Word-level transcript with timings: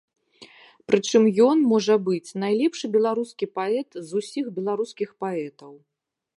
Прычым 0.91 1.23
ён, 1.49 1.57
можа 1.73 1.97
быць, 2.07 2.33
найлепшы 2.45 2.85
беларускі 2.97 3.45
паэт 3.61 3.89
з 4.09 4.25
усіх 4.25 4.45
беларускіх 4.59 5.09
паэтаў. 5.25 5.73